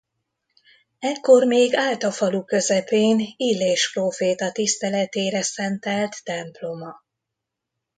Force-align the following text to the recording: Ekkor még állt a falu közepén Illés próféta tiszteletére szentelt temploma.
Ekkor 0.99 1.43
még 1.45 1.73
állt 1.75 2.03
a 2.03 2.11
falu 2.11 2.43
közepén 2.45 3.33
Illés 3.37 3.91
próféta 3.93 4.51
tiszteletére 4.51 5.41
szentelt 5.41 6.23
temploma. 6.23 7.03